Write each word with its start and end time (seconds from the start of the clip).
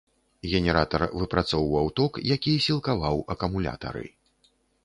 Генератар 0.51 1.03
выпрацоўваў 1.19 1.91
ток, 1.99 2.13
які 2.35 2.57
сілкаваў 2.71 3.23
акумулятары. 3.35 4.05